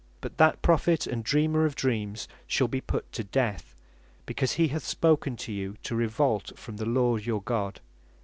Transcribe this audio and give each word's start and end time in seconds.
But 0.19 0.37
that 0.39 0.63
Prophet 0.63 1.05
and 1.05 1.23
Dreamer 1.23 1.63
of 1.63 1.75
dreams 1.75 2.27
shall 2.47 2.67
be 2.67 2.81
put 2.81 3.11
to 3.11 3.23
death, 3.23 3.75
because 4.25 4.53
he 4.53 4.69
hath 4.69 4.83
spoken 4.83 5.35
to 5.37 5.51
you 5.53 5.75
to 5.83 5.93
Revolt 5.95 6.53
from 6.57 6.77
the 6.77 6.87
Lord 6.87 7.23
your 7.27 7.43
God." 7.43 7.79